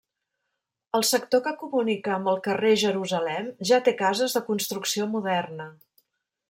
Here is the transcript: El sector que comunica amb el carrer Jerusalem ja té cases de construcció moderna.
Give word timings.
El 0.99 1.03
sector 1.09 1.43
que 1.47 1.53
comunica 1.59 2.15
amb 2.15 2.31
el 2.33 2.41
carrer 2.47 2.73
Jerusalem 2.85 3.53
ja 3.73 3.81
té 3.89 3.95
cases 4.03 4.39
de 4.39 4.47
construcció 4.53 5.11
moderna. 5.17 5.71